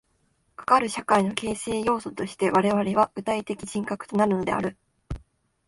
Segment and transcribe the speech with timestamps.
[0.55, 4.75] かかる社会の形成要素として我々は具体的人格となるのである。